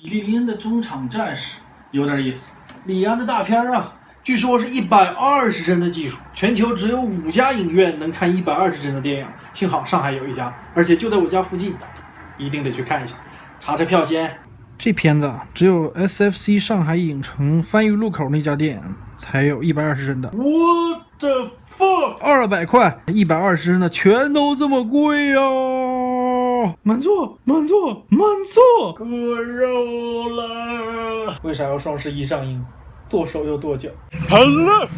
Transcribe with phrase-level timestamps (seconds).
[0.00, 1.58] 比利林恩的中场战士
[1.90, 2.52] 有点意思。
[2.84, 3.92] 李安的大片啊，
[4.22, 11.74] 据说是一百二十帧的技术，全球只有五家影院能看一百二十帧的电影，幸好上海有一家，而且就在我家附近，
[12.36, 13.16] 一定得去看一下。
[13.58, 14.30] 查查票先。
[14.78, 18.80] 这片子只有 SFC 上海影城番禺路口那家店
[19.12, 20.28] 才有一百二十帧的。
[20.28, 22.18] What the fuck？
[22.20, 25.40] 二百块，一百二十帧的全都这么贵呀！
[26.82, 31.36] 满座，满座，满座，割肉了！
[31.42, 32.64] 为啥要双十一上映？
[33.08, 33.88] 剁手又剁脚。
[34.28, 34.88] 好了，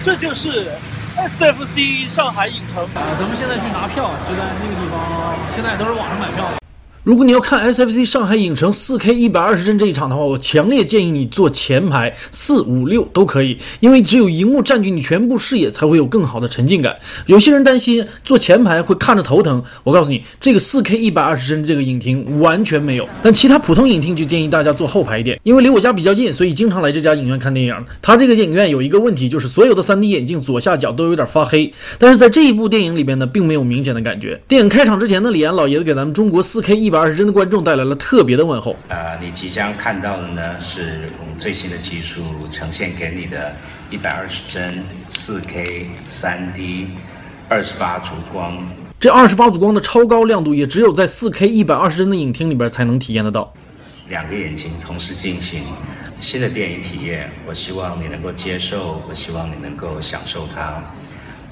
[0.00, 0.70] 这就是
[1.16, 3.02] SFC 上海影城啊！
[3.18, 5.36] 咱们现在去拿票，就在那个地方。
[5.54, 6.59] 现在都是网上买票的。
[7.02, 16.94] 如果你要看 SFC 上海影城 4K 一百二十帧这一场的话，我强烈建议你坐前排四五六都可以，因为只有荧幕占据你全部视野，才会有更好的沉浸感。
[17.24, 23.08] 有些人担心坐前排会看着头疼，我告诉你，这个 4K 一百二十帧这个影厅完全没有。
[23.22, 27.74] 但其他普通影厅就建议大家坐后排一点，因为离我家比较近，所以经常来这家影院看电影。
[28.02, 34.38] 它这个影院有一个问题，就是所有的 3D 眼镜左下角都有点发黑，但是在这一部电影里边呢，并没有明显的感觉。
[34.46, 36.90] 电影开场之前呢，李安老爷子给咱们中国 4K 一。
[36.90, 38.76] 一百二十帧的观众带来了特别的问候。
[38.88, 43.56] 呃，你即将看到的呢，是我们最新的技术呈现给你的，
[43.88, 46.90] 一百二十帧四 K 三 D
[47.48, 48.62] 二十八组光。
[48.98, 53.50] 这二十八组光的超高亮度，也只有在四 K 一百二十帧的影厅里边才能体验得到。
[54.10, 55.64] 两个眼睛同时进行
[56.20, 60.82] 新的电影体验，我希望你能够接受，我希望你能够享受它。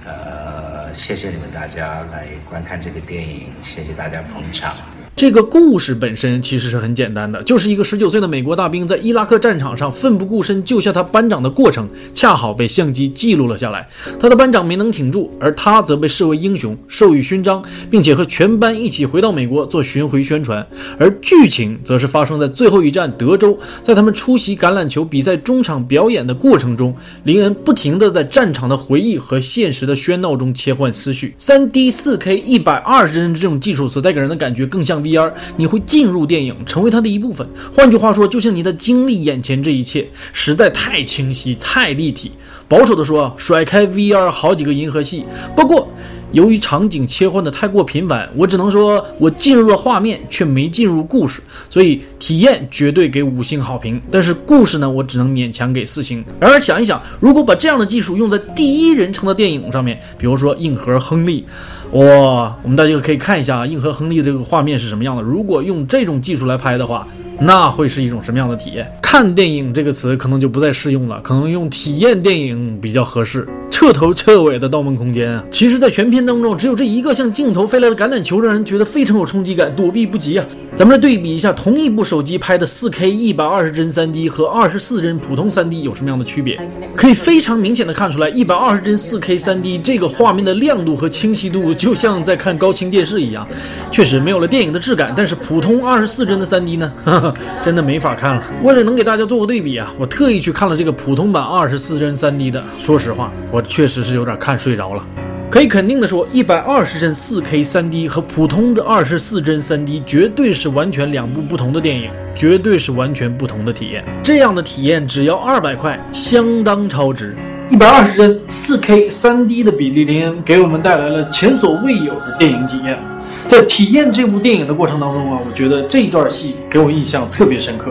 [0.04, 4.74] 呃，谢谢你们大家来观看这个电影，谢谢大家捧场。
[5.18, 13.88] 这个故事本身其实是很简单的，就是一个十九岁的美国大兵在伊拉克战场上奋不顾身救下他班长的过程，恰好被相机记录了下来。
[14.20, 17.60] 他的班长没能挺住，而他则被视为英雄，授予勋章，
[17.90, 20.64] 并且和全班一起回到美国做巡回宣传。
[21.00, 26.94] 而剧情则是发生在最后一站德州，在他们出席橄榄球比赛中场表演的过程中，
[27.24, 31.34] 林恩不停地在战场的回忆和现实的喧闹中切换思绪。
[31.36, 35.02] 三 D 四 K 一百二十帧这种技术所带给人的感觉更像。
[35.08, 37.46] VR，你会进入电影，成为它的一部分。
[37.74, 42.32] 换句话说，就像你在经历眼前这一切，实在太清晰、太立体。
[42.68, 45.24] 保守的说，甩开 VR 好几个银河系。
[45.56, 45.88] 不过，
[46.32, 51.40] 由于场景切换的太过频繁，我只能说我进入了画面，却没进入故事。
[51.70, 56.24] 所以体验绝对给五星好评，但是故事呢，我只能勉强给四星。
[56.38, 61.44] 然而想一想，如果把这样的技术用在第一人称的电影上面，比如说硬核亨利。
[61.92, 65.22] 哇，我们大家可以看一下硬核亨利的这个画面是什么样的。
[65.22, 67.08] 如果用这种技术来拍的话，
[67.40, 68.86] 那会是一种什么样的体验？
[69.10, 73.48] 看电影这个词可能就不再适用了，可能用体验电影比较合适。
[73.70, 80.44] 彻头彻尾的《盗梦空间》啊，其实，在全片当中，只有这一个向镜头飞来的橄榄球，让人觉得非常有冲击感，躲避不及啊。
[80.74, 86.60] 咱们来对比一下，同一部手机拍的 4K 一百二十帧 3D 和二十四帧普通 3D 有什么样的区别？
[86.96, 93.46] 可以非常明显的看出来，一百二十帧 4K 3D 这个画面的亮度和清晰度，就像在看高清电视一样，
[93.90, 95.12] 确实没有了电影的质感。
[95.16, 96.92] 但是普通二十四帧的 3D 呢，
[97.62, 98.42] 真的没法看了。
[98.62, 102.60] 为了能给大家做个对比啊，我特意去看了这个普通版二十四帧 3D 的。
[102.80, 105.04] 说实话，我确实是有点看睡着了。
[105.48, 114.04] 可以肯定的说，一百二十帧四 K 三 D 和普通的二十四帧三 D 绝对是完全两部不同的电影，绝对是完全不同的体验。
[114.20, 117.36] 这样的体验只要二百块，相当超值。
[117.70, 122.98] 一百二十帧四 K 三 D 的比利林恩给我们带来了前所未有的电影体验。
[123.46, 127.90] 在体验这部电影的过程当中啊，我觉得这一段戏给我印象特别深刻，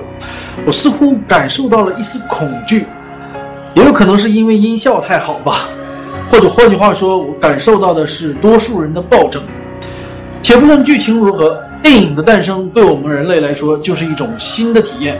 [0.66, 2.85] 我似乎感受到了一丝恐惧，
[3.75, 5.69] 也有可能是因为音效太好吧。
[6.29, 9.41] 或者换句话说，我感受到的是多数人的暴政。
[10.41, 15.17] 且不论剧情如何，电影的诞生对我们人类来说就是一种新的体验。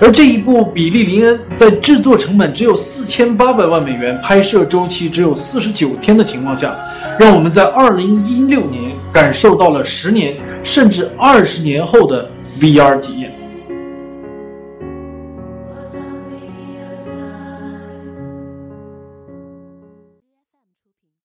[0.00, 6.74] 而这一部《比利林恩》在制作成本只有四千八百万美元、拍摄周期只有四十九天的情况下，
[7.18, 12.28] 让我们在二零一六年感受到了十年甚至二十年后的
[12.58, 13.32] VR 体验。